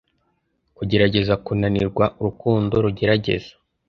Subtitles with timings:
[0.77, 3.51] kugerageza kunanirwa nurukundo rugerageza